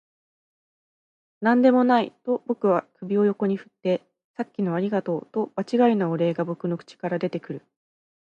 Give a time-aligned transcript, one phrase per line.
[1.41, 4.01] 「何でもない」と僕は首を横に振って、
[4.35, 7.65] 「さっきのありがとう」と場違いなお礼が僕の口から出てくる